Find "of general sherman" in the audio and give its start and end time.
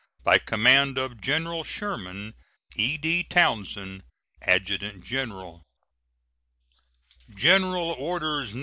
0.97-2.33